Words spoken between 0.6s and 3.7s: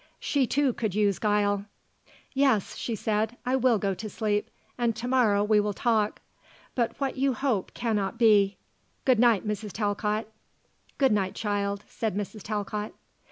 could use guile. "Yes," she said. "I